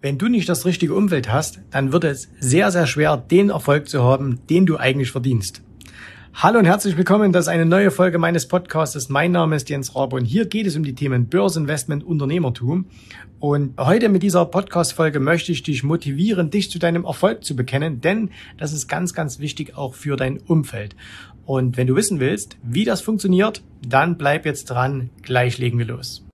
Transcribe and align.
Wenn 0.00 0.16
du 0.16 0.28
nicht 0.28 0.48
das 0.48 0.64
richtige 0.64 0.94
Umfeld 0.94 1.32
hast, 1.32 1.58
dann 1.72 1.92
wird 1.92 2.04
es 2.04 2.28
sehr, 2.38 2.70
sehr 2.70 2.86
schwer, 2.86 3.16
den 3.16 3.50
Erfolg 3.50 3.88
zu 3.88 4.04
haben, 4.04 4.38
den 4.48 4.64
du 4.64 4.76
eigentlich 4.76 5.10
verdienst. 5.10 5.60
Hallo 6.34 6.60
und 6.60 6.66
herzlich 6.66 6.96
willkommen, 6.96 7.32
das 7.32 7.46
ist 7.46 7.48
eine 7.48 7.66
neue 7.66 7.90
Folge 7.90 8.18
meines 8.18 8.46
Podcasts. 8.46 9.08
Mein 9.08 9.32
Name 9.32 9.56
ist 9.56 9.68
Jens 9.68 9.96
Rabe 9.96 10.14
und 10.14 10.24
hier 10.24 10.46
geht 10.46 10.68
es 10.68 10.76
um 10.76 10.84
die 10.84 10.94
Themen 10.94 11.26
Börseninvestment, 11.26 12.04
Unternehmertum. 12.04 12.86
Und 13.40 13.76
heute 13.76 14.08
mit 14.08 14.22
dieser 14.22 14.44
Podcast-Folge 14.44 15.18
möchte 15.18 15.50
ich 15.50 15.64
dich 15.64 15.82
motivieren, 15.82 16.50
dich 16.50 16.70
zu 16.70 16.78
deinem 16.78 17.04
Erfolg 17.04 17.42
zu 17.42 17.56
bekennen, 17.56 18.00
denn 18.00 18.30
das 18.56 18.72
ist 18.72 18.86
ganz, 18.86 19.14
ganz 19.14 19.40
wichtig 19.40 19.76
auch 19.76 19.94
für 19.94 20.14
dein 20.14 20.38
Umfeld. 20.38 20.94
Und 21.44 21.76
wenn 21.76 21.88
du 21.88 21.96
wissen 21.96 22.20
willst, 22.20 22.56
wie 22.62 22.84
das 22.84 23.00
funktioniert, 23.00 23.64
dann 23.84 24.16
bleib 24.16 24.46
jetzt 24.46 24.66
dran, 24.66 25.10
gleich 25.22 25.58
legen 25.58 25.76
wir 25.76 25.86
los. 25.86 26.27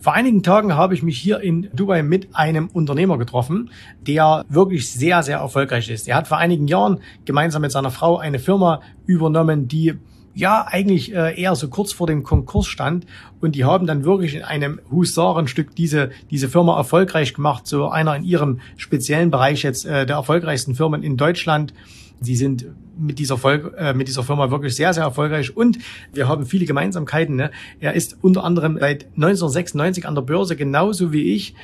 Vor 0.00 0.14
einigen 0.14 0.42
Tagen 0.42 0.74
habe 0.74 0.94
ich 0.94 1.02
mich 1.02 1.18
hier 1.18 1.40
in 1.40 1.68
Dubai 1.74 2.02
mit 2.02 2.34
einem 2.34 2.68
Unternehmer 2.68 3.18
getroffen, 3.18 3.68
der 4.06 4.46
wirklich 4.48 4.90
sehr, 4.90 5.22
sehr 5.22 5.38
erfolgreich 5.38 5.90
ist. 5.90 6.08
Er 6.08 6.16
hat 6.16 6.26
vor 6.26 6.38
einigen 6.38 6.66
Jahren 6.68 7.00
gemeinsam 7.26 7.60
mit 7.60 7.70
seiner 7.70 7.90
Frau 7.90 8.16
eine 8.16 8.38
Firma 8.38 8.80
übernommen, 9.04 9.68
die 9.68 9.98
ja 10.32 10.64
eigentlich 10.66 11.14
äh, 11.14 11.38
eher 11.38 11.54
so 11.54 11.68
kurz 11.68 11.92
vor 11.92 12.06
dem 12.06 12.22
Konkurs 12.22 12.66
stand 12.66 13.04
und 13.42 13.54
die 13.54 13.64
haben 13.64 13.86
dann 13.86 14.04
wirklich 14.04 14.34
in 14.34 14.42
einem 14.42 14.80
Husarenstück 14.90 15.76
diese 15.76 16.12
diese 16.30 16.48
Firma 16.48 16.78
erfolgreich 16.78 17.34
gemacht, 17.34 17.66
so 17.66 17.90
einer 17.90 18.16
in 18.16 18.22
ihrem 18.22 18.60
speziellen 18.78 19.30
Bereich 19.30 19.64
jetzt 19.64 19.84
äh, 19.84 20.06
der 20.06 20.16
erfolgreichsten 20.16 20.74
Firmen 20.74 21.02
in 21.02 21.18
Deutschland. 21.18 21.74
Sie 22.20 22.36
sind 22.36 22.66
mit 22.98 23.18
dieser, 23.18 23.38
Folge, 23.38 23.74
äh, 23.76 23.94
mit 23.94 24.08
dieser 24.08 24.22
Firma 24.22 24.50
wirklich 24.50 24.76
sehr, 24.76 24.92
sehr 24.92 25.04
erfolgreich 25.04 25.56
und 25.56 25.78
wir 26.12 26.28
haben 26.28 26.44
viele 26.44 26.66
Gemeinsamkeiten. 26.66 27.34
Ne? 27.34 27.50
Er 27.80 27.94
ist 27.94 28.18
unter 28.20 28.44
anderem 28.44 28.76
seit 28.78 29.06
1996 29.16 30.06
an 30.06 30.14
der 30.14 30.22
Börse, 30.22 30.54
genauso 30.54 31.12
wie 31.12 31.34
ich 31.34 31.54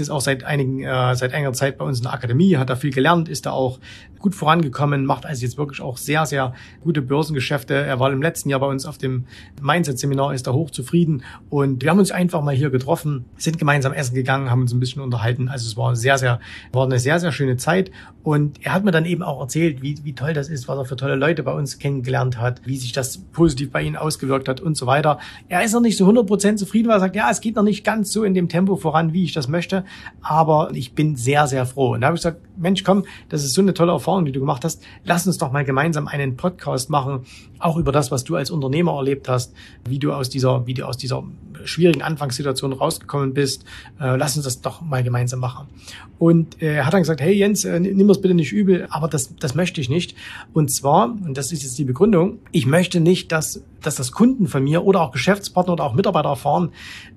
ist 0.00 0.10
auch 0.10 0.20
seit 0.20 0.44
einigen, 0.44 0.82
äh, 0.82 1.14
seit 1.14 1.32
einiger 1.32 1.52
Zeit 1.52 1.78
bei 1.78 1.84
uns 1.84 1.98
in 1.98 2.04
der 2.04 2.14
Akademie, 2.14 2.56
hat 2.56 2.70
da 2.70 2.76
viel 2.76 2.92
gelernt, 2.92 3.28
ist 3.28 3.46
da 3.46 3.52
auch 3.52 3.78
gut 4.18 4.34
vorangekommen, 4.34 5.04
macht 5.04 5.26
also 5.26 5.42
jetzt 5.42 5.58
wirklich 5.58 5.80
auch 5.80 5.96
sehr, 5.96 6.24
sehr 6.26 6.54
gute 6.80 7.02
Börsengeschäfte. 7.02 7.74
Er 7.74 8.00
war 8.00 8.12
im 8.12 8.22
letzten 8.22 8.48
Jahr 8.48 8.60
bei 8.60 8.66
uns 8.66 8.86
auf 8.86 8.96
dem 8.96 9.26
Mindset-Seminar, 9.60 10.32
ist 10.32 10.46
da 10.46 10.52
hochzufrieden 10.52 11.24
und 11.50 11.82
wir 11.82 11.90
haben 11.90 11.98
uns 11.98 12.12
einfach 12.12 12.40
mal 12.42 12.54
hier 12.54 12.70
getroffen, 12.70 13.24
sind 13.36 13.58
gemeinsam 13.58 13.92
essen 13.92 14.14
gegangen, 14.14 14.50
haben 14.50 14.62
uns 14.62 14.72
ein 14.72 14.80
bisschen 14.80 15.02
unterhalten. 15.02 15.48
Also 15.48 15.66
es 15.66 15.76
war 15.76 15.94
sehr, 15.96 16.16
sehr, 16.18 16.40
war 16.72 16.84
eine 16.84 16.98
sehr, 16.98 17.18
sehr 17.18 17.32
schöne 17.32 17.56
Zeit 17.56 17.90
und 18.22 18.64
er 18.64 18.72
hat 18.72 18.84
mir 18.84 18.92
dann 18.92 19.04
eben 19.04 19.22
auch 19.22 19.40
erzählt, 19.40 19.82
wie, 19.82 19.96
wie 20.04 20.14
toll 20.14 20.32
das 20.32 20.48
ist, 20.48 20.68
was 20.68 20.78
er 20.78 20.84
für 20.84 20.96
tolle 20.96 21.16
Leute 21.16 21.42
bei 21.42 21.52
uns 21.52 21.78
kennengelernt 21.78 22.38
hat, 22.38 22.62
wie 22.64 22.76
sich 22.76 22.92
das 22.92 23.18
positiv 23.18 23.72
bei 23.72 23.82
ihm 23.82 23.96
ausgewirkt 23.96 24.48
hat 24.48 24.60
und 24.60 24.76
so 24.76 24.86
weiter. 24.86 25.18
Er 25.48 25.64
ist 25.64 25.72
noch 25.72 25.80
nicht 25.80 25.96
so 25.96 26.08
100% 26.08 26.56
zufrieden, 26.56 26.88
weil 26.88 26.96
er 26.96 27.00
sagt, 27.00 27.16
ja, 27.16 27.28
es 27.30 27.40
geht 27.40 27.56
noch 27.56 27.64
nicht 27.64 27.84
ganz 27.84 28.12
so 28.12 28.22
in 28.22 28.34
dem 28.34 28.48
Tempo 28.48 28.76
voran, 28.76 29.12
wie 29.12 29.24
ich 29.24 29.32
das 29.32 29.48
möchte, 29.48 29.81
aber 30.20 30.70
ich 30.72 30.94
bin 30.94 31.16
sehr, 31.16 31.46
sehr 31.46 31.66
froh. 31.66 31.92
Und 31.94 32.00
da 32.00 32.08
habe 32.08 32.16
ich 32.16 32.22
gesagt, 32.22 32.40
Mensch, 32.62 32.84
komm, 32.84 33.04
das 33.28 33.44
ist 33.44 33.54
so 33.54 33.60
eine 33.60 33.74
tolle 33.74 33.92
Erfahrung 33.92 34.24
die 34.24 34.32
du 34.32 34.40
gemacht 34.40 34.64
hast, 34.64 34.82
lass 35.04 35.26
uns 35.26 35.38
doch 35.38 35.52
mal 35.52 35.64
gemeinsam 35.64 36.08
einen 36.08 36.36
Podcast 36.36 36.90
machen, 36.90 37.24
auch 37.58 37.76
über 37.76 37.92
das, 37.92 38.10
was 38.10 38.24
du 38.24 38.36
als 38.36 38.50
Unternehmer 38.50 38.92
erlebt 38.92 39.28
hast, 39.28 39.54
wie 39.88 39.98
du 39.98 40.12
aus 40.12 40.28
dieser, 40.28 40.66
wie 40.66 40.74
du 40.74 40.86
aus 40.86 40.96
dieser 40.96 41.24
schwierigen 41.64 42.02
Anfangssituation 42.02 42.72
rausgekommen 42.72 43.34
bist. 43.34 43.64
Äh, 44.00 44.16
lass 44.16 44.36
uns 44.36 44.44
das 44.44 44.60
doch 44.60 44.80
mal 44.80 45.02
gemeinsam 45.02 45.40
machen. 45.40 45.68
Und 46.18 46.60
äh, 46.62 46.76
er 46.76 46.86
hat 46.86 46.94
dann 46.94 47.02
gesagt, 47.02 47.20
hey 47.20 47.34
Jens, 47.34 47.64
äh, 47.64 47.78
nimm 47.78 48.08
das 48.08 48.20
bitte 48.20 48.34
nicht 48.34 48.52
übel, 48.52 48.86
aber 48.90 49.08
das, 49.08 49.34
das 49.36 49.54
möchte 49.54 49.80
ich 49.80 49.88
nicht. 49.88 50.16
Und 50.52 50.72
zwar, 50.72 51.06
und 51.06 51.36
das 51.36 51.52
ist 51.52 51.62
jetzt 51.62 51.78
die 51.78 51.84
Begründung, 51.84 52.38
ich 52.52 52.66
möchte 52.66 53.00
nicht, 53.00 53.32
dass, 53.32 53.62
dass 53.80 53.96
das 53.96 54.12
Kunden 54.12 54.46
von 54.46 54.62
mir 54.62 54.84
oder 54.84 55.00
auch 55.00 55.12
Geschäftspartner 55.12 55.72
oder 55.72 55.84
auch 55.84 55.94
Mitarbeiter 55.94 56.28
erfahren, 56.28 56.70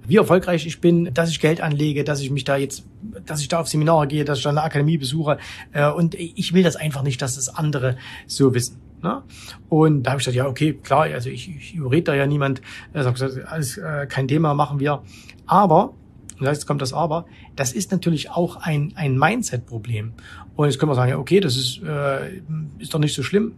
wie 0.08 0.18
erfolgreich 0.18 0.66
ich 0.66 0.82
bin, 0.82 1.14
dass 1.14 1.30
ich 1.30 1.40
Geld 1.40 1.62
anlege, 1.62 2.04
dass 2.04 2.22
ich 2.22 2.32
mich 2.32 2.44
da 2.44 2.58
jetzt, 2.58 2.84
dass 3.26 3.42
ich 3.42 3.48
da 3.48 3.60
auf 3.60 3.68
Seminare 3.68 4.08
gehe, 4.08 4.26
dass 4.26 4.40
ich 4.40 4.44
da 4.44 4.50
eine 4.52 4.64
Akademie 4.64 4.98
besuche. 4.98 5.35
Äh, 5.72 5.90
und 5.90 6.16
ich 6.16 6.54
will 6.54 6.64
das 6.64 6.76
einfach 6.76 7.04
nicht, 7.04 7.22
dass 7.22 7.36
das 7.36 7.50
andere 7.50 7.98
so 8.28 8.54
wissen. 8.54 8.82
Ne? 9.02 9.22
Und 9.70 10.04
da 10.04 10.12
habe 10.12 10.20
ich 10.20 10.26
gesagt, 10.26 10.36
ja, 10.36 10.48
okay, 10.48 10.74
klar, 10.74 11.04
also 11.04 11.30
ich, 11.30 11.50
ich 11.50 11.76
überrede 11.76 12.04
da 12.04 12.16
ja 12.16 12.26
niemand. 12.26 12.62
Er 12.94 13.04
sagt, 13.04 13.22
alles 13.46 13.78
äh, 13.78 14.08
kein 14.08 14.28
Thema, 14.28 14.54
machen 14.54 14.80
wir. 14.80 15.04
Aber, 15.46 15.94
und 16.40 16.46
jetzt 16.46 16.66
kommt 16.66 16.82
das 16.82 16.92
Aber, 16.92 17.26
das 17.56 17.72
ist 17.72 17.92
natürlich 17.92 18.32
auch 18.32 18.58
ein, 18.58 18.94
ein 18.96 19.18
Mindset-Problem. 19.18 20.14
Und 20.56 20.66
jetzt 20.68 20.80
können 20.80 20.92
wir 20.92 20.96
sagen, 20.96 21.12
ja, 21.12 21.18
okay, 21.18 21.40
das 21.40 21.56
ist, 21.56 21.82
äh, 21.84 22.42
ist 22.80 22.94
doch 22.94 23.00
nicht 23.00 23.14
so 23.14 23.24
schlimm. 23.24 23.54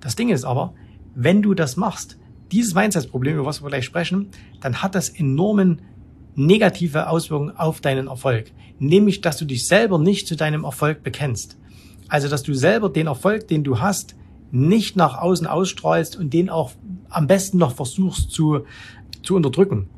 Das 0.00 0.16
Ding 0.16 0.30
ist 0.30 0.44
aber, 0.44 0.72
wenn 1.14 1.42
du 1.42 1.54
das 1.54 1.76
machst, 1.76 2.18
dieses 2.52 2.74
Mindset-Problem, 2.74 3.34
über 3.34 3.46
was 3.46 3.62
wir 3.62 3.68
gleich 3.68 3.84
sprechen, 3.84 4.28
dann 4.60 4.82
hat 4.82 4.94
das 4.94 5.08
enormen 5.08 5.82
negative 6.34 7.08
Auswirkungen 7.08 7.56
auf 7.56 7.80
deinen 7.80 8.08
Erfolg. 8.08 8.52
Nämlich, 8.78 9.20
dass 9.20 9.36
du 9.36 9.44
dich 9.44 9.66
selber 9.66 9.98
nicht 9.98 10.26
zu 10.26 10.36
deinem 10.36 10.64
Erfolg 10.64 11.02
bekennst. 11.02 11.58
Also, 12.08 12.28
dass 12.28 12.42
du 12.42 12.54
selber 12.54 12.88
den 12.88 13.06
Erfolg, 13.06 13.48
den 13.48 13.64
du 13.64 13.80
hast, 13.80 14.16
nicht 14.50 14.96
nach 14.96 15.18
außen 15.18 15.46
ausstrahlst 15.46 16.16
und 16.16 16.32
den 16.32 16.50
auch 16.50 16.72
am 17.08 17.26
besten 17.26 17.58
noch 17.58 17.74
versuchst 17.74 18.30
zu, 18.30 18.60
zu 19.22 19.34
unterdrücken. 19.34 19.88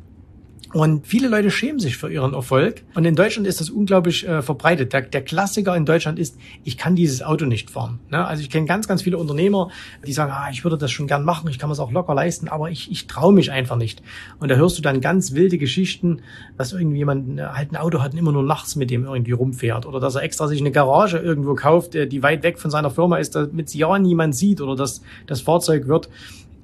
Und 0.74 1.06
viele 1.06 1.28
Leute 1.28 1.52
schämen 1.52 1.78
sich 1.78 1.96
für 1.96 2.10
ihren 2.10 2.34
Erfolg. 2.34 2.82
Und 2.94 3.04
in 3.04 3.14
Deutschland 3.14 3.46
ist 3.46 3.60
das 3.60 3.70
unglaublich 3.70 4.26
äh, 4.26 4.42
verbreitet. 4.42 4.92
Der, 4.92 5.02
der, 5.02 5.22
Klassiker 5.22 5.76
in 5.76 5.86
Deutschland 5.86 6.18
ist, 6.18 6.36
ich 6.64 6.76
kann 6.76 6.96
dieses 6.96 7.22
Auto 7.22 7.44
nicht 7.44 7.70
fahren. 7.70 8.00
Ne? 8.10 8.26
Also 8.26 8.42
ich 8.42 8.50
kenne 8.50 8.66
ganz, 8.66 8.88
ganz 8.88 9.02
viele 9.02 9.16
Unternehmer, 9.16 9.70
die 10.04 10.12
sagen, 10.12 10.32
ah, 10.34 10.48
ich 10.50 10.64
würde 10.64 10.76
das 10.76 10.90
schon 10.90 11.06
gern 11.06 11.24
machen, 11.24 11.48
ich 11.48 11.60
kann 11.60 11.70
es 11.70 11.78
auch 11.78 11.92
locker 11.92 12.12
leisten, 12.16 12.48
aber 12.48 12.72
ich, 12.72 12.90
ich 12.90 13.06
traue 13.06 13.32
mich 13.32 13.52
einfach 13.52 13.76
nicht. 13.76 14.02
Und 14.40 14.50
da 14.50 14.56
hörst 14.56 14.76
du 14.76 14.82
dann 14.82 15.00
ganz 15.00 15.34
wilde 15.34 15.58
Geschichten, 15.58 16.22
dass 16.58 16.72
irgendjemand 16.72 17.38
äh, 17.38 17.44
halt 17.44 17.70
ein 17.70 17.76
Auto 17.76 18.02
hat 18.02 18.12
und 18.12 18.18
immer 18.18 18.32
nur 18.32 18.42
nachts 18.42 18.74
mit 18.74 18.90
dem 18.90 19.04
irgendwie 19.04 19.30
rumfährt. 19.30 19.86
Oder 19.86 20.00
dass 20.00 20.16
er 20.16 20.24
extra 20.24 20.48
sich 20.48 20.58
eine 20.58 20.72
Garage 20.72 21.18
irgendwo 21.18 21.54
kauft, 21.54 21.94
äh, 21.94 22.08
die 22.08 22.24
weit 22.24 22.42
weg 22.42 22.58
von 22.58 22.72
seiner 22.72 22.90
Firma 22.90 23.18
ist, 23.18 23.36
damit 23.36 23.68
sie 23.68 23.78
ja 23.78 23.96
niemand 23.96 24.34
sieht 24.34 24.60
oder 24.60 24.74
dass 24.74 25.02
das 25.28 25.40
Fahrzeug 25.40 25.86
wird 25.86 26.08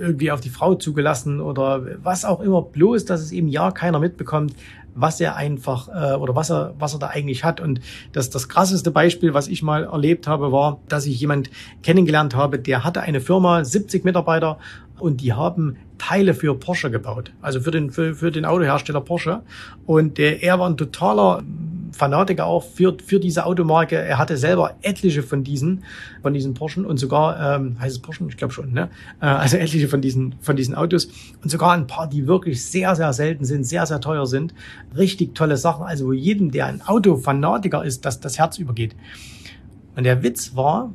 irgendwie 0.00 0.30
auf 0.30 0.40
die 0.40 0.48
Frau 0.48 0.74
zugelassen 0.74 1.40
oder 1.40 1.84
was 2.02 2.24
auch 2.24 2.40
immer, 2.40 2.62
bloß, 2.62 3.04
dass 3.04 3.20
es 3.20 3.32
eben 3.32 3.48
ja 3.48 3.70
keiner 3.70 4.00
mitbekommt, 4.00 4.54
was 4.94 5.20
er 5.20 5.36
einfach 5.36 5.88
äh, 5.88 6.16
oder 6.16 6.34
was 6.34 6.50
er 6.50 6.74
was 6.78 6.94
er 6.94 6.98
da 6.98 7.08
eigentlich 7.08 7.44
hat. 7.44 7.60
Und 7.60 7.80
das 8.12 8.30
das 8.30 8.48
krasseste 8.48 8.90
Beispiel 8.90 9.34
was 9.34 9.48
ich 9.48 9.62
mal 9.62 9.84
erlebt 9.84 10.26
habe 10.26 10.52
war 10.52 10.80
dass 10.88 11.06
ich 11.06 11.20
jemand 11.20 11.50
kennengelernt 11.82 12.34
habe 12.34 12.58
der 12.58 12.84
hatte 12.84 13.02
eine 13.02 13.20
Firma 13.20 13.64
70 13.64 14.04
Mitarbeiter 14.04 14.58
und 14.98 15.20
die 15.20 15.32
haben 15.32 15.76
Teile 15.98 16.34
für 16.34 16.54
Porsche 16.54 16.90
gebaut. 16.90 17.32
Also 17.40 17.60
für 17.60 17.70
den 17.70 17.90
für, 17.90 18.14
für 18.14 18.30
den 18.30 18.44
Autohersteller 18.44 19.00
Porsche. 19.00 19.42
Und 19.86 20.18
der 20.18 20.42
er 20.42 20.58
war 20.58 20.68
ein 20.68 20.76
totaler 20.76 21.42
Fanatiker 21.92 22.46
auch 22.46 22.62
für, 22.62 22.96
für 23.04 23.20
diese 23.20 23.46
Automarke. 23.46 23.96
Er 23.96 24.18
hatte 24.18 24.36
selber 24.36 24.76
etliche 24.82 25.22
von 25.22 25.44
diesen, 25.44 25.84
von 26.22 26.32
diesen 26.32 26.54
Porschen 26.54 26.84
und 26.84 26.98
sogar, 26.98 27.56
ähm, 27.56 27.78
heißt 27.80 27.96
es 27.96 28.02
Porschen? 28.02 28.28
Ich 28.28 28.36
glaube 28.36 28.52
schon, 28.52 28.72
ne? 28.72 28.90
Äh, 29.20 29.26
also 29.26 29.56
etliche 29.56 29.88
von 29.88 30.00
diesen, 30.00 30.34
von 30.40 30.56
diesen 30.56 30.74
Autos 30.74 31.08
und 31.42 31.50
sogar 31.50 31.72
ein 31.72 31.86
paar, 31.86 32.08
die 32.08 32.26
wirklich 32.26 32.64
sehr, 32.64 32.94
sehr 32.96 33.12
selten 33.12 33.44
sind, 33.44 33.64
sehr, 33.64 33.86
sehr 33.86 34.00
teuer 34.00 34.26
sind. 34.26 34.54
Richtig 34.96 35.34
tolle 35.34 35.56
Sachen. 35.56 35.84
Also 35.84 36.06
wo 36.06 36.12
jedem, 36.12 36.50
der 36.50 36.66
ein 36.66 36.82
Autofanatiker 36.82 37.84
ist, 37.84 38.04
dass 38.04 38.20
das 38.20 38.38
Herz 38.38 38.58
übergeht. 38.58 38.94
Und 39.96 40.04
der 40.04 40.22
Witz 40.22 40.54
war, 40.56 40.92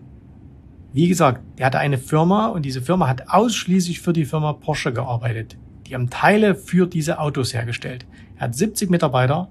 wie 0.93 1.07
gesagt, 1.07 1.41
er 1.57 1.65
hatte 1.65 1.79
eine 1.79 1.97
Firma 1.97 2.47
und 2.47 2.63
diese 2.63 2.81
Firma 2.81 3.07
hat 3.07 3.29
ausschließlich 3.29 3.99
für 3.99 4.13
die 4.13 4.25
Firma 4.25 4.53
Porsche 4.53 4.93
gearbeitet. 4.93 5.57
Die 5.87 5.93
haben 5.93 6.09
Teile 6.09 6.55
für 6.55 6.87
diese 6.87 7.19
Autos 7.19 7.53
hergestellt. 7.53 8.05
Er 8.37 8.43
hat 8.43 8.55
70 8.55 8.89
Mitarbeiter 8.89 9.49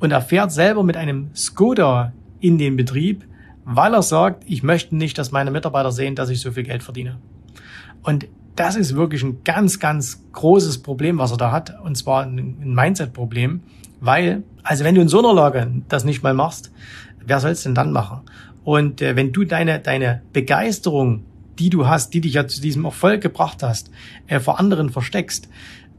und 0.00 0.10
er 0.10 0.22
fährt 0.22 0.50
selber 0.50 0.82
mit 0.82 0.96
einem 0.96 1.30
Skoda 1.34 2.12
in 2.40 2.58
den 2.58 2.76
Betrieb, 2.76 3.24
weil 3.64 3.94
er 3.94 4.02
sagt, 4.02 4.44
ich 4.46 4.62
möchte 4.62 4.96
nicht, 4.96 5.18
dass 5.18 5.30
meine 5.30 5.50
Mitarbeiter 5.50 5.92
sehen, 5.92 6.16
dass 6.16 6.30
ich 6.30 6.40
so 6.40 6.52
viel 6.52 6.64
Geld 6.64 6.82
verdiene. 6.82 7.18
Und 8.02 8.26
das 8.56 8.76
ist 8.76 8.96
wirklich 8.96 9.22
ein 9.22 9.44
ganz, 9.44 9.78
ganz 9.78 10.24
großes 10.32 10.82
Problem, 10.82 11.18
was 11.18 11.30
er 11.30 11.36
da 11.36 11.52
hat. 11.52 11.78
Und 11.82 11.96
zwar 11.96 12.24
ein 12.24 12.56
Mindset-Problem, 12.74 13.60
weil, 14.00 14.42
also 14.62 14.84
wenn 14.84 14.94
du 14.94 15.02
in 15.02 15.08
so 15.08 15.20
einer 15.20 15.34
Lage 15.34 15.70
das 15.88 16.04
nicht 16.04 16.22
mal 16.22 16.34
machst, 16.34 16.72
wer 17.24 17.40
soll 17.40 17.52
es 17.52 17.62
denn 17.62 17.74
dann 17.74 17.92
machen? 17.92 18.20
Und 18.64 19.02
äh, 19.02 19.16
wenn 19.16 19.32
du 19.32 19.44
deine, 19.44 19.80
deine 19.80 20.22
Begeisterung, 20.32 21.24
die 21.58 21.70
du 21.70 21.86
hast, 21.86 22.14
die 22.14 22.20
dich 22.20 22.34
ja 22.34 22.46
zu 22.48 22.60
diesem 22.60 22.84
Erfolg 22.84 23.20
gebracht 23.20 23.62
hast, 23.62 23.90
äh, 24.26 24.40
vor 24.40 24.58
anderen 24.58 24.90
versteckst, 24.90 25.48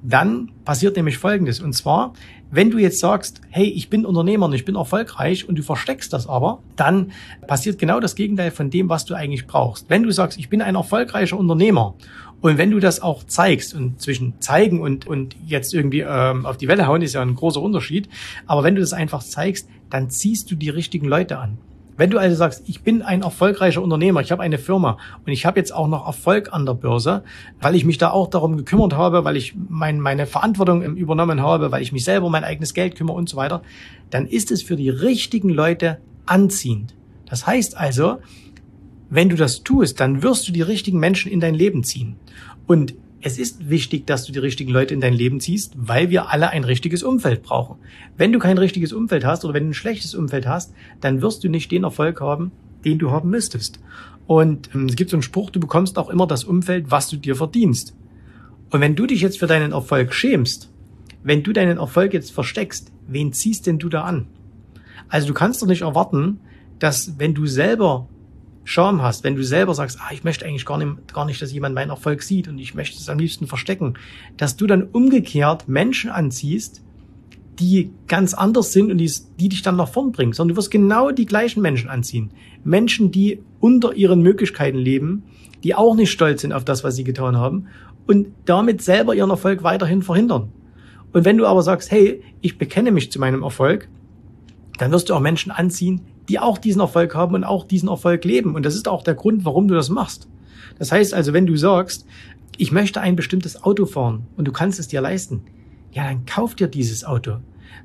dann 0.03 0.51
passiert 0.65 0.95
nämlich 0.95 1.17
Folgendes. 1.17 1.59
Und 1.59 1.73
zwar, 1.73 2.13
wenn 2.49 2.71
du 2.71 2.77
jetzt 2.77 2.99
sagst, 2.99 3.41
hey, 3.49 3.65
ich 3.65 3.89
bin 3.89 4.05
Unternehmer 4.05 4.47
und 4.47 4.53
ich 4.53 4.65
bin 4.65 4.75
erfolgreich 4.75 5.47
und 5.47 5.57
du 5.57 5.63
versteckst 5.63 6.11
das 6.11 6.27
aber, 6.27 6.59
dann 6.75 7.11
passiert 7.47 7.79
genau 7.79 7.99
das 7.99 8.15
Gegenteil 8.15 8.51
von 8.51 8.69
dem, 8.69 8.89
was 8.89 9.05
du 9.05 9.13
eigentlich 9.13 9.47
brauchst. 9.47 9.89
Wenn 9.89 10.03
du 10.03 10.11
sagst, 10.11 10.37
ich 10.39 10.49
bin 10.49 10.61
ein 10.61 10.75
erfolgreicher 10.75 11.37
Unternehmer 11.37 11.95
und 12.41 12.57
wenn 12.57 12.71
du 12.71 12.79
das 12.79 13.01
auch 13.01 13.23
zeigst 13.23 13.75
und 13.75 14.01
zwischen 14.01 14.33
zeigen 14.39 14.81
und, 14.81 15.05
und 15.05 15.35
jetzt 15.45 15.73
irgendwie 15.73 16.01
ähm, 16.01 16.45
auf 16.45 16.57
die 16.57 16.67
Welle 16.67 16.87
hauen 16.87 17.03
ist 17.03 17.13
ja 17.13 17.21
ein 17.21 17.35
großer 17.35 17.61
Unterschied, 17.61 18.09
aber 18.47 18.63
wenn 18.63 18.75
du 18.75 18.81
das 18.81 18.93
einfach 18.93 19.23
zeigst, 19.23 19.69
dann 19.89 20.09
ziehst 20.09 20.49
du 20.49 20.55
die 20.55 20.69
richtigen 20.69 21.07
Leute 21.07 21.37
an. 21.37 21.57
Wenn 22.01 22.09
du 22.09 22.17
also 22.17 22.35
sagst, 22.35 22.63
ich 22.65 22.81
bin 22.81 23.03
ein 23.03 23.21
erfolgreicher 23.21 23.79
Unternehmer, 23.79 24.21
ich 24.21 24.31
habe 24.31 24.41
eine 24.41 24.57
Firma 24.57 24.97
und 25.23 25.31
ich 25.31 25.45
habe 25.45 25.59
jetzt 25.59 25.71
auch 25.71 25.87
noch 25.87 26.07
Erfolg 26.07 26.51
an 26.51 26.65
der 26.65 26.73
Börse, 26.73 27.23
weil 27.59 27.75
ich 27.75 27.85
mich 27.85 27.99
da 27.99 28.09
auch 28.09 28.27
darum 28.27 28.57
gekümmert 28.57 28.95
habe, 28.95 29.23
weil 29.23 29.37
ich 29.37 29.53
mein, 29.69 29.99
meine 29.99 30.25
Verantwortung 30.25 30.81
übernommen 30.81 31.43
habe, 31.43 31.71
weil 31.71 31.83
ich 31.83 31.91
mich 31.91 32.03
selber 32.03 32.25
um 32.25 32.31
mein 32.31 32.43
eigenes 32.43 32.73
Geld 32.73 32.95
kümmere 32.95 33.15
und 33.15 33.29
so 33.29 33.37
weiter, 33.37 33.61
dann 34.09 34.25
ist 34.25 34.49
es 34.49 34.63
für 34.63 34.77
die 34.77 34.89
richtigen 34.89 35.49
Leute 35.49 35.99
anziehend. 36.25 36.95
Das 37.29 37.45
heißt 37.45 37.77
also, 37.77 38.17
wenn 39.11 39.29
du 39.29 39.35
das 39.35 39.61
tust, 39.61 39.99
dann 39.99 40.23
wirst 40.23 40.47
du 40.47 40.51
die 40.51 40.63
richtigen 40.63 40.97
Menschen 40.97 41.31
in 41.31 41.39
dein 41.39 41.53
Leben 41.53 41.83
ziehen. 41.83 42.15
Und 42.65 42.95
es 43.21 43.37
ist 43.37 43.69
wichtig, 43.69 44.07
dass 44.07 44.25
du 44.25 44.31
die 44.31 44.39
richtigen 44.39 44.71
Leute 44.71 44.93
in 44.93 45.01
dein 45.01 45.13
Leben 45.13 45.39
ziehst, 45.39 45.73
weil 45.75 46.09
wir 46.09 46.29
alle 46.29 46.49
ein 46.49 46.63
richtiges 46.63 47.03
Umfeld 47.03 47.43
brauchen. 47.43 47.77
Wenn 48.17 48.31
du 48.31 48.39
kein 48.39 48.57
richtiges 48.57 48.93
Umfeld 48.93 49.25
hast 49.25 49.45
oder 49.45 49.53
wenn 49.53 49.63
du 49.63 49.69
ein 49.69 49.75
schlechtes 49.75 50.15
Umfeld 50.15 50.47
hast, 50.47 50.73
dann 51.01 51.21
wirst 51.21 51.43
du 51.43 51.49
nicht 51.49 51.71
den 51.71 51.83
Erfolg 51.83 52.19
haben, 52.19 52.51
den 52.83 52.97
du 52.97 53.11
haben 53.11 53.29
müsstest. 53.29 53.79
Und 54.27 54.69
ähm, 54.73 54.85
es 54.85 54.95
gibt 54.95 55.11
so 55.11 55.17
einen 55.17 55.23
Spruch, 55.23 55.49
du 55.49 55.59
bekommst 55.59 55.97
auch 55.97 56.09
immer 56.09 56.25
das 56.25 56.43
Umfeld, 56.43 56.89
was 56.89 57.09
du 57.09 57.17
dir 57.17 57.35
verdienst. 57.35 57.95
Und 58.71 58.81
wenn 58.81 58.95
du 58.95 59.05
dich 59.05 59.21
jetzt 59.21 59.39
für 59.39 59.47
deinen 59.47 59.71
Erfolg 59.71 60.13
schämst, 60.13 60.71
wenn 61.23 61.43
du 61.43 61.53
deinen 61.53 61.77
Erfolg 61.77 62.13
jetzt 62.13 62.31
versteckst, 62.31 62.91
wen 63.07 63.33
ziehst 63.33 63.67
denn 63.67 63.77
du 63.77 63.89
da 63.89 64.03
an? 64.03 64.27
Also 65.09 65.27
du 65.27 65.33
kannst 65.33 65.61
doch 65.61 65.67
nicht 65.67 65.81
erwarten, 65.81 66.39
dass 66.79 67.19
wenn 67.19 67.33
du 67.33 67.45
selber 67.45 68.07
Scham 68.63 69.01
hast, 69.01 69.23
wenn 69.23 69.35
du 69.35 69.43
selber 69.43 69.73
sagst, 69.73 69.99
ah, 70.01 70.11
ich 70.11 70.23
möchte 70.23 70.45
eigentlich 70.45 70.65
gar 70.65 70.77
nicht, 70.77 71.13
gar 71.13 71.25
nicht, 71.25 71.41
dass 71.41 71.51
jemand 71.51 71.75
meinen 71.75 71.89
Erfolg 71.89 72.21
sieht 72.21 72.47
und 72.47 72.57
ich 72.59 72.75
möchte 72.75 72.97
es 72.97 73.09
am 73.09 73.17
liebsten 73.17 73.47
verstecken, 73.47 73.95
dass 74.37 74.55
du 74.55 74.67
dann 74.67 74.83
umgekehrt 74.83 75.67
Menschen 75.67 76.11
anziehst, 76.11 76.83
die 77.59 77.91
ganz 78.07 78.33
anders 78.33 78.71
sind 78.71 78.91
und 78.91 78.97
die, 78.97 79.11
die 79.39 79.49
dich 79.49 79.61
dann 79.61 79.75
nach 79.75 79.89
vorn 79.89 80.11
bringen, 80.11 80.33
sondern 80.33 80.55
du 80.55 80.59
wirst 80.59 80.71
genau 80.71 81.11
die 81.11 81.25
gleichen 81.25 81.61
Menschen 81.61 81.89
anziehen. 81.89 82.31
Menschen, 82.63 83.11
die 83.11 83.41
unter 83.59 83.93
ihren 83.93 84.21
Möglichkeiten 84.21 84.77
leben, 84.77 85.23
die 85.63 85.75
auch 85.75 85.95
nicht 85.95 86.11
stolz 86.11 86.41
sind 86.41 86.53
auf 86.53 86.65
das, 86.65 86.83
was 86.83 86.95
sie 86.95 87.03
getan 87.03 87.37
haben 87.37 87.67
und 88.07 88.27
damit 88.45 88.81
selber 88.81 89.15
ihren 89.15 89.29
Erfolg 89.29 89.63
weiterhin 89.63 90.01
verhindern. 90.01 90.51
Und 91.13 91.25
wenn 91.25 91.37
du 91.37 91.45
aber 91.45 91.61
sagst, 91.61 91.91
hey, 91.91 92.23
ich 92.41 92.57
bekenne 92.57 92.91
mich 92.91 93.11
zu 93.11 93.19
meinem 93.19 93.43
Erfolg, 93.43 93.89
dann 94.77 94.91
wirst 94.91 95.09
du 95.09 95.13
auch 95.13 95.19
Menschen 95.19 95.51
anziehen, 95.51 96.01
die 96.31 96.39
auch 96.39 96.57
diesen 96.57 96.79
Erfolg 96.79 97.13
haben 97.13 97.35
und 97.35 97.43
auch 97.43 97.65
diesen 97.65 97.89
Erfolg 97.89 98.23
leben. 98.23 98.55
Und 98.55 98.65
das 98.65 98.75
ist 98.75 98.87
auch 98.87 99.03
der 99.03 99.15
Grund, 99.15 99.43
warum 99.43 99.67
du 99.67 99.75
das 99.75 99.89
machst. 99.89 100.29
Das 100.79 100.89
heißt 100.89 101.13
also, 101.13 101.33
wenn 101.33 101.45
du 101.45 101.57
sagst, 101.57 102.05
ich 102.55 102.71
möchte 102.71 103.01
ein 103.01 103.17
bestimmtes 103.17 103.63
Auto 103.63 103.85
fahren 103.85 104.27
und 104.37 104.47
du 104.47 104.53
kannst 104.53 104.79
es 104.79 104.87
dir 104.87 105.01
leisten, 105.01 105.41
ja, 105.91 106.05
dann 106.05 106.25
kauf 106.25 106.55
dir 106.55 106.67
dieses 106.67 107.03
Auto. 107.03 107.39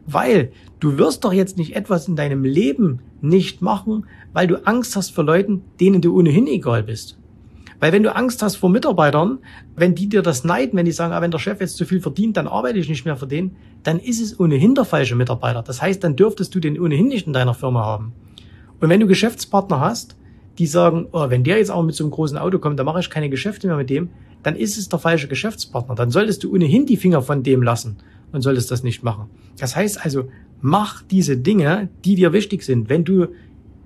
Weil 0.06 0.52
du 0.78 0.96
wirst 0.96 1.24
doch 1.24 1.32
jetzt 1.32 1.58
nicht 1.58 1.74
etwas 1.74 2.06
in 2.06 2.14
deinem 2.14 2.44
Leben 2.44 3.00
nicht 3.20 3.62
machen, 3.62 4.06
weil 4.32 4.46
du 4.46 4.64
Angst 4.64 4.94
hast 4.94 5.10
vor 5.10 5.24
Leuten, 5.24 5.62
denen 5.80 6.00
du 6.00 6.16
ohnehin 6.16 6.46
egal 6.46 6.84
bist. 6.84 7.18
Weil 7.80 7.92
wenn 7.92 8.04
du 8.04 8.14
Angst 8.14 8.42
hast 8.42 8.56
vor 8.56 8.70
Mitarbeitern, 8.70 9.38
wenn 9.74 9.96
die 9.96 10.08
dir 10.08 10.22
das 10.22 10.44
neiden, 10.44 10.78
wenn 10.78 10.86
die 10.86 10.92
sagen, 10.92 11.12
ah, 11.12 11.20
wenn 11.20 11.32
der 11.32 11.40
Chef 11.40 11.60
jetzt 11.60 11.76
zu 11.76 11.84
viel 11.84 12.00
verdient, 12.00 12.36
dann 12.36 12.46
arbeite 12.46 12.78
ich 12.78 12.88
nicht 12.88 13.04
mehr 13.04 13.16
für 13.16 13.26
den, 13.26 13.56
dann 13.82 13.98
ist 13.98 14.20
es 14.20 14.38
ohnehin 14.38 14.76
der 14.76 14.84
falsche 14.84 15.16
Mitarbeiter. 15.16 15.62
Das 15.62 15.82
heißt, 15.82 16.02
dann 16.02 16.14
dürftest 16.14 16.54
du 16.54 16.60
den 16.60 16.80
ohnehin 16.80 17.08
nicht 17.08 17.26
in 17.26 17.32
deiner 17.32 17.54
Firma 17.54 17.84
haben. 17.84 18.12
Und 18.80 18.88
wenn 18.88 19.00
du 19.00 19.06
Geschäftspartner 19.06 19.80
hast, 19.80 20.16
die 20.58 20.66
sagen, 20.66 21.06
oh, 21.12 21.28
wenn 21.28 21.44
der 21.44 21.58
jetzt 21.58 21.70
auch 21.70 21.82
mit 21.82 21.94
so 21.94 22.04
einem 22.04 22.10
großen 22.10 22.38
Auto 22.38 22.58
kommt, 22.58 22.78
dann 22.78 22.86
mache 22.86 23.00
ich 23.00 23.10
keine 23.10 23.28
Geschäfte 23.28 23.66
mehr 23.66 23.76
mit 23.76 23.90
dem, 23.90 24.10
dann 24.42 24.56
ist 24.56 24.78
es 24.78 24.88
der 24.88 24.98
falsche 24.98 25.28
Geschäftspartner. 25.28 25.94
Dann 25.94 26.10
solltest 26.10 26.44
du 26.44 26.54
ohnehin 26.54 26.86
die 26.86 26.96
Finger 26.96 27.22
von 27.22 27.42
dem 27.42 27.62
lassen 27.62 27.96
und 28.32 28.42
solltest 28.42 28.70
das 28.70 28.82
nicht 28.82 29.02
machen. 29.02 29.28
Das 29.58 29.76
heißt 29.76 30.04
also, 30.04 30.28
mach 30.60 31.02
diese 31.02 31.36
Dinge, 31.36 31.88
die 32.04 32.14
dir 32.14 32.32
wichtig 32.32 32.62
sind. 32.62 32.88
Wenn 32.88 33.04
du 33.04 33.28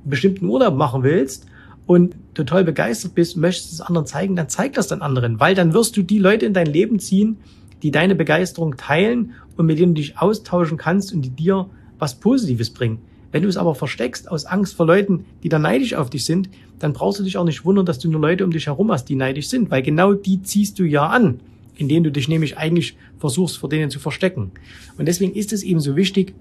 bestimmten 0.05 0.47
Urlaub 0.47 0.75
machen 0.75 1.03
willst 1.03 1.47
und 1.87 2.15
total 2.35 2.65
begeistert 2.65 3.15
bist, 3.15 3.37
möchtest 3.37 3.73
es 3.73 3.81
anderen 3.81 4.07
zeigen, 4.07 4.37
dann 4.37 4.49
zeig 4.49 4.75
das 4.75 4.89
dann 4.89 5.03
anderen, 5.03 5.41
weil 5.41 5.55
dann 5.55 5.73
wirst 5.75 5.97
du 5.97 6.03
die 6.03 6.19
Leute 6.19 6.47
in 6.47 6.55
dein 6.55 6.67
Leben 6.67 6.99
ziehen, 6.99 7.39
die 7.83 7.91
deine 7.91 8.15
Begeisterung 8.15 8.77
teilen 8.77 9.33
und 9.57 9.67
mit 9.67 9.79
denen 9.79 9.95
du 9.95 10.01
dich 10.01 10.19
austauschen 10.19 10.79
kannst 10.79 11.13
und 11.13 11.23
die 11.23 11.31
dir 11.31 11.69
was 11.99 12.15
Positives 12.15 12.71
bringen. 12.71 12.99
Wenn 13.33 13.43
du 13.43 13.49
es 13.49 13.57
aber 13.57 13.75
versteckst 13.75 14.31
aus 14.31 14.45
Angst 14.45 14.75
vor 14.75 14.87
Leuten, 14.87 15.25
die 15.43 15.49
da 15.49 15.59
neidisch 15.59 15.95
auf 15.95 16.11
dich 16.11 16.25
sind, 16.25 16.49
dann 16.79 16.93
brauchst 16.93 17.21
du 17.21 17.25
dich 17.25 17.37
auch 17.37 17.45
nicht 17.45 17.65
wundern, 17.65 17.87
dass 17.87 17.99
du 17.99 18.11
nur 18.11 18.21
Leute 18.21 18.45
um 18.45 18.51
dich 18.51 18.67
herum 18.67 18.91
hast, 18.91 19.05
die 19.05 19.15
neidisch 19.15 19.49
sind, 19.49 19.71
weil 19.71 19.83
genau 19.83 20.15
die 20.15 20.43
ziehst 20.43 20.79
du 20.79 20.85
ja 20.85 21.07
an, 21.07 21.41
indem 21.77 22.03
du 22.03 22.11
dich 22.11 22.29
nämlich 22.29 22.59
eigentlich 22.59 22.97
versuchst, 23.19 23.59
vor 23.59 23.69
denen 23.69 23.91
zu 23.91 24.01
verstecken. 24.01 24.51
Und 24.99 25.07
deswegen 25.07 25.35
ist 25.35 25.53
es 25.53 25.63
eben 25.63 25.81
so 25.81 25.97
wichtig, 25.97 26.35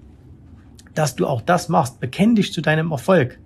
dass 0.94 1.16
du 1.16 1.26
auch 1.26 1.40
das 1.40 1.68
machst. 1.68 2.00
Bekenn 2.00 2.34
dich 2.34 2.52
zu 2.52 2.60
deinem 2.60 2.90
Erfolg. 2.90 3.38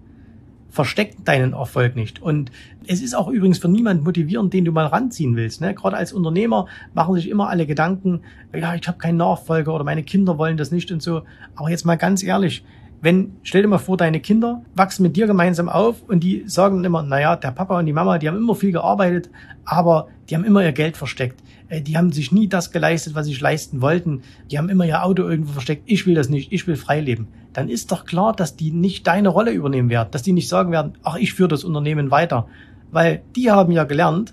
Versteck 0.70 1.24
deinen 1.24 1.52
Erfolg 1.52 1.94
nicht. 1.94 2.20
Und 2.20 2.50
es 2.86 3.00
ist 3.00 3.14
auch 3.14 3.28
übrigens 3.28 3.58
für 3.58 3.68
niemand 3.68 4.02
motivierend, 4.02 4.52
den 4.52 4.64
du 4.64 4.72
mal 4.72 4.86
ranziehen 4.86 5.36
willst. 5.36 5.60
Ne? 5.60 5.72
Gerade 5.72 5.96
als 5.96 6.12
Unternehmer 6.12 6.66
machen 6.94 7.14
sich 7.14 7.28
immer 7.28 7.48
alle 7.48 7.66
Gedanken, 7.66 8.22
ja, 8.52 8.74
ich 8.74 8.88
habe 8.88 8.98
keinen 8.98 9.18
Nachfolger 9.18 9.72
oder 9.72 9.84
meine 9.84 10.02
Kinder 10.02 10.36
wollen 10.36 10.56
das 10.56 10.72
nicht 10.72 10.90
und 10.90 11.00
so. 11.00 11.22
Aber 11.54 11.70
jetzt 11.70 11.84
mal 11.84 11.94
ganz 11.94 12.24
ehrlich, 12.24 12.64
wenn, 13.04 13.36
stell 13.42 13.60
dir 13.60 13.68
mal 13.68 13.76
vor, 13.76 13.98
deine 13.98 14.18
Kinder 14.18 14.62
wachsen 14.74 15.02
mit 15.02 15.14
dir 15.14 15.26
gemeinsam 15.26 15.68
auf 15.68 16.02
und 16.08 16.24
die 16.24 16.44
sagen 16.46 16.82
immer, 16.84 17.02
naja, 17.02 17.36
der 17.36 17.50
Papa 17.50 17.78
und 17.78 17.84
die 17.84 17.92
Mama, 17.92 18.16
die 18.16 18.28
haben 18.28 18.38
immer 18.38 18.54
viel 18.54 18.72
gearbeitet, 18.72 19.28
aber 19.66 20.08
die 20.28 20.34
haben 20.34 20.44
immer 20.44 20.64
ihr 20.64 20.72
Geld 20.72 20.96
versteckt. 20.96 21.42
Äh, 21.68 21.82
die 21.82 21.98
haben 21.98 22.12
sich 22.12 22.32
nie 22.32 22.48
das 22.48 22.70
geleistet, 22.70 23.14
was 23.14 23.26
sie 23.26 23.34
leisten 23.34 23.82
wollten. 23.82 24.22
Die 24.50 24.56
haben 24.56 24.70
immer 24.70 24.86
ihr 24.86 25.04
Auto 25.04 25.22
irgendwo 25.22 25.52
versteckt. 25.52 25.82
Ich 25.84 26.06
will 26.06 26.14
das 26.14 26.30
nicht. 26.30 26.50
Ich 26.50 26.66
will 26.66 26.76
frei 26.76 27.00
leben. 27.00 27.28
Dann 27.52 27.68
ist 27.68 27.92
doch 27.92 28.06
klar, 28.06 28.34
dass 28.34 28.56
die 28.56 28.70
nicht 28.70 29.06
deine 29.06 29.28
Rolle 29.28 29.52
übernehmen 29.52 29.90
werden. 29.90 30.08
Dass 30.10 30.22
die 30.22 30.32
nicht 30.32 30.48
sagen 30.48 30.72
werden, 30.72 30.94
ach, 31.02 31.16
ich 31.16 31.34
führe 31.34 31.50
das 31.50 31.62
Unternehmen 31.62 32.10
weiter. 32.10 32.48
Weil 32.90 33.20
die 33.36 33.50
haben 33.50 33.72
ja 33.72 33.84
gelernt, 33.84 34.32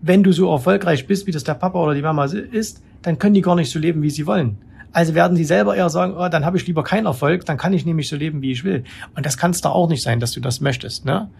wenn 0.00 0.22
du 0.22 0.30
so 0.30 0.48
erfolgreich 0.48 1.08
bist, 1.08 1.26
wie 1.26 1.32
das 1.32 1.42
der 1.42 1.54
Papa 1.54 1.82
oder 1.82 1.94
die 1.94 2.02
Mama 2.02 2.24
ist, 2.26 2.84
dann 3.02 3.18
können 3.18 3.34
die 3.34 3.42
gar 3.42 3.56
nicht 3.56 3.70
so 3.70 3.80
leben, 3.80 4.00
wie 4.02 4.10
sie 4.10 4.28
wollen. 4.28 4.58
Also 4.92 5.14
werden 5.14 5.36
sie 5.36 5.44
selber 5.44 5.76
eher 5.76 5.88
sagen, 5.88 6.14
oh, 6.16 6.28
dann 6.28 6.44
habe 6.44 6.56
ich 6.56 6.66
lieber 6.66 6.82
keinen 6.82 7.06
Erfolg, 7.06 7.44
dann 7.44 7.56
kann 7.56 7.72
ich 7.72 7.86
nämlich 7.86 8.08
so 8.08 8.16
leben, 8.16 8.42
wie 8.42 8.50
ich 8.50 8.64
will. 8.64 8.84
Und 9.14 9.24
das 9.24 9.36
kann 9.36 9.52
es 9.52 9.60
da 9.60 9.70
auch 9.70 9.88
nicht 9.88 10.02
sein, 10.02 10.18
dass 10.18 10.32
du 10.32 10.40
das 10.40 10.60
möchtest. 10.60 11.04
Ne? 11.04 11.30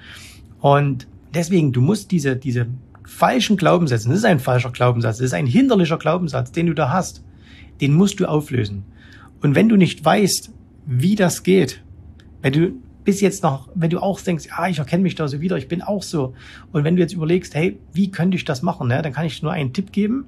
Und 0.61 1.09
deswegen, 1.35 1.73
du 1.73 1.81
musst 1.81 2.11
diese, 2.13 2.37
diese 2.37 2.67
falschen 3.05 3.57
Glaubenssätze, 3.57 4.09
das 4.09 4.19
ist 4.19 4.25
ein 4.25 4.39
falscher 4.39 4.71
Glaubenssatz, 4.71 5.19
das 5.19 5.27
ist 5.27 5.35
ein 5.35 5.47
hinderlicher 5.47 5.99
Glaubenssatz, 5.99 6.53
den 6.53 6.67
du 6.67 6.75
da 6.75 6.91
hast, 6.91 7.25
den 7.81 7.95
musst 7.95 8.21
du 8.21 8.27
auflösen. 8.27 8.85
Und 9.43 9.55
wenn 9.55 9.69
du 9.69 9.77
nicht 9.77 10.05
weißt, 10.05 10.53
wie 10.87 11.17
das 11.17 11.43
geht, 11.43 11.83
wenn 12.43 12.53
du 12.53 12.73
bis 13.05 13.21
jetzt 13.21 13.43
noch, 13.43 13.69
wenn 13.75 13.91
du 13.91 13.99
auch 13.99 14.21
denkst, 14.21 14.47
ja, 14.47 14.69
ich 14.69 14.79
erkenne 14.79 15.03
mich 15.03 15.15
da 15.15 15.27
so 15.27 15.41
wieder, 15.41 15.57
ich 15.57 15.67
bin 15.67 15.83
auch 15.83 16.03
so. 16.03 16.35
Und 16.71 16.85
wenn 16.85 16.97
du 16.97 17.03
jetzt 17.03 17.15
überlegst, 17.15 17.55
hey, 17.55 17.81
wie 17.93 18.11
könnte 18.11 18.37
ich 18.37 18.45
das 18.45 18.63
machen, 18.63 18.89
ne, 18.89 19.03
dann 19.03 19.13
kann 19.13 19.27
ich 19.27 19.43
nur 19.43 19.53
einen 19.53 19.73
Tipp 19.73 19.91
geben. 19.91 20.27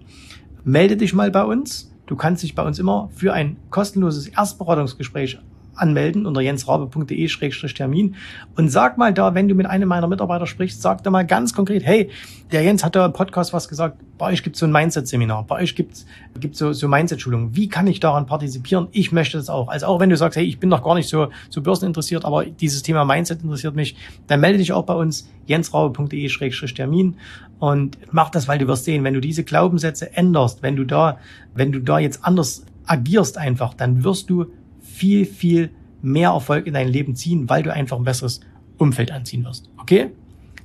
Melde 0.65 0.97
dich 0.97 1.13
mal 1.13 1.31
bei 1.31 1.45
uns 1.45 1.92
Du 2.07 2.17
kannst 2.17 2.43
dich 2.43 2.55
bei 2.55 2.63
uns 2.63 2.79
immer 2.79 3.09
für 3.15 3.33
ein 3.33 3.57
kostenloses 3.71 4.29
Erstberatungsgespräch 4.29 5.39
anmelden 5.75 6.27
unter 6.27 6.41
jensrabe.de-termin 6.41 8.17
und 8.57 8.69
sag 8.69 8.99
mal 8.99 9.13
da, 9.13 9.35
wenn 9.35 9.49
du 9.49 9.55
mit 9.55 9.67
einem 9.67 9.89
meiner 9.89 10.07
Mitarbeiter 10.07 10.47
sprichst, 10.47 10.83
sag 10.83 11.03
da 11.03 11.11
mal 11.11 11.27
ganz 11.27 11.55
konkret, 11.55 11.85
hey, 11.85 12.11
der 12.51 12.63
Jens 12.63 12.85
hat 12.85 12.95
da 12.95 13.07
im 13.07 13.13
Podcast 13.13 13.53
was 13.53 13.69
gesagt, 13.69 13.99
bei 14.19 14.27
euch 14.27 14.43
gibt 14.43 14.57
es 14.57 14.61
so 14.61 14.67
ein 14.67 14.73
Mindset-Seminar, 14.73 15.45
bei 15.47 15.63
euch 15.63 15.75
gibt 15.75 15.95
es 15.95 16.07
so, 16.53 16.73
so 16.73 16.89
Mindset-Schulungen. 16.89 17.57
Wie 17.57 17.69
kann 17.69 17.87
ich 17.87 18.01
daran 18.01 18.27
partizipieren? 18.27 18.89
Ich 18.93 19.11
möchte 19.11 19.39
das 19.39 19.49
auch. 19.49 19.69
Also 19.69 19.87
auch 19.87 20.01
wenn 20.01 20.11
du 20.11 20.17
sagst, 20.17 20.37
hey, 20.37 20.45
ich 20.45 20.61
bin 20.61 20.69
noch 20.69 20.85
gar 20.85 20.95
nicht 20.95 21.09
so, 21.09 21.29
so 21.49 21.63
börseninteressiert, 21.63 22.25
aber 22.25 22.45
dieses 22.45 22.83
Thema 22.83 23.05
Mindset 23.05 23.43
interessiert 23.43 23.75
mich, 23.75 23.97
dann 24.27 24.41
melde 24.41 24.59
dich 24.59 24.73
auch 24.73 24.85
bei 24.85 24.95
uns, 24.95 25.29
jensraube.de-termin 25.47 27.17
und 27.59 27.99
mach 28.11 28.31
das, 28.31 28.49
weil 28.49 28.59
du 28.59 28.69
wirst 28.69 28.85
sehen, 28.85 29.05
wenn 29.05 29.15
du 29.15 29.21
diese 29.21 29.45
Glaubenssätze 29.45 30.15
änderst, 30.17 30.63
wenn 30.63 30.77
du 30.77 30.85
da, 30.85 31.19
wenn 31.55 31.73
du 31.73 31.81
da 31.81 31.99
jetzt 31.99 32.25
anders 32.25 32.65
agierst 32.87 33.39
einfach, 33.39 33.75
dann 33.75 34.05
wirst 34.05 34.31
du 34.31 34.47
viel, 34.93 35.25
viel 35.25 35.71
mehr 36.03 36.31
Erfolg 36.31 36.67
in 36.67 36.75
dein 36.75 36.89
Leben 36.89 37.15
ziehen, 37.15 37.49
weil 37.49 37.63
du 37.63 37.73
einfach 37.73 37.97
ein 37.97 38.05
besseres 38.05 38.41
Umfeld 38.79 39.11
anziehen 39.11 39.45
wirst. 39.45 39.71
Okay? 39.79 40.11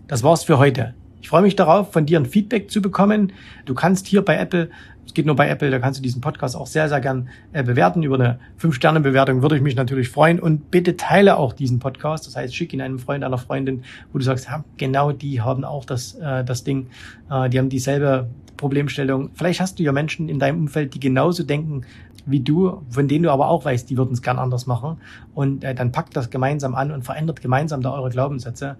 Das 0.08 0.24
war's 0.24 0.44
für 0.44 0.58
heute. 0.58 0.96
Ich 1.28 1.30
freue 1.30 1.42
mich 1.42 1.58
darauf, 1.58 1.92
von 1.92 2.06
dir 2.06 2.18
ein 2.18 2.26
Feedback 2.26 2.72
zu 2.72 2.82
bekommen. 2.82 3.34
Du 3.66 3.74
kannst 3.74 4.08
hier 4.08 4.24
bei 4.24 4.38
Apple, 4.38 4.70
es 5.06 5.14
geht 5.14 5.26
nur 5.26 5.36
bei 5.36 5.50
Apple, 5.50 5.70
da 5.70 5.78
kannst 5.78 6.00
du 6.00 6.02
diesen 6.02 6.22
Podcast 6.22 6.56
auch 6.56 6.68
sehr, 6.68 6.88
sehr 6.88 7.02
gern 7.02 7.28
äh, 7.52 7.64
bewerten. 7.64 8.02
Über 8.02 8.16
eine 8.16 8.40
5-Sterne-Bewertung 8.62 9.42
würde 9.42 9.58
ich 9.58 9.62
mich 9.62 9.76
natürlich 9.76 10.08
freuen. 10.08 10.40
Und 10.40 10.72
bitte 10.72 10.96
teile 10.96 11.36
auch 11.36 11.52
diesen 11.52 11.80
Podcast. 11.80 12.28
Das 12.28 12.38
heißt, 12.38 12.56
schick 12.56 12.72
ihn 12.72 12.80
einem 12.80 12.98
Freund, 12.98 13.26
einer 13.26 13.38
Freundin, 13.38 13.84
wo 14.14 14.20
du 14.20 14.24
sagst, 14.24 14.46
ja, 14.46 14.64
genau 14.78 15.12
die 15.12 15.42
haben 15.42 15.66
auch 15.66 15.84
das, 15.84 16.16
äh, 16.16 16.46
das 16.46 16.64
Ding. 16.64 16.88
Äh, 17.30 17.50
die 17.50 17.60
haben 17.60 17.68
dieselbe 17.68 18.30
Problemstellung. 18.56 19.32
Vielleicht 19.34 19.60
hast 19.60 19.80
du 19.80 19.84
ja 19.84 19.92
Menschen 19.92 20.30
in 20.30 20.40
deinem 20.40 20.60
Umfeld, 20.60 20.94
die 20.94 21.02
genauso 21.02 21.44
denken 21.44 21.82
wie 22.26 22.40
du, 22.40 22.84
von 22.90 23.10
denen 23.10 23.24
du 23.24 23.32
aber 23.32 23.50
auch 23.50 23.66
weißt, 23.66 23.90
die 23.90 23.98
würden 23.98 24.14
es 24.14 24.22
gern 24.22 24.40
anders 24.40 24.66
machen. 24.66 25.02
Und 25.34 25.66
äh, 25.66 25.76
dann 25.76 25.92
packt 25.92 26.16
das 26.16 26.30
gemeinsam 26.30 26.74
an 26.74 26.92
und 26.92 27.04
verändert 27.04 27.42
gemeinsam 27.42 27.82
da 27.82 27.92
eure 27.92 28.12
Glaubenssätze. 28.12 28.78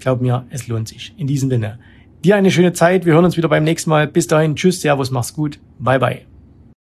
Glaub 0.00 0.20
mir, 0.20 0.46
es 0.50 0.66
lohnt 0.66 0.88
sich. 0.88 1.14
In 1.16 1.26
diesem 1.26 1.50
Sinne. 1.50 1.78
Dir 2.24 2.36
eine 2.36 2.50
schöne 2.50 2.72
Zeit. 2.72 3.06
Wir 3.06 3.14
hören 3.14 3.24
uns 3.24 3.36
wieder 3.36 3.48
beim 3.48 3.64
nächsten 3.64 3.90
Mal. 3.90 4.06
Bis 4.06 4.26
dahin. 4.26 4.56
Tschüss. 4.56 4.80
Servus. 4.80 5.10
Mach's 5.10 5.32
gut. 5.32 5.58
Bye, 5.78 5.98
bye. 5.98 6.29